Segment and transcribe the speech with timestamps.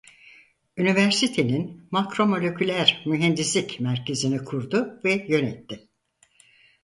[0.77, 5.87] Üniversitenin Makromoleküler Mühendislik Merkezi'ni kurdu ve yönetti.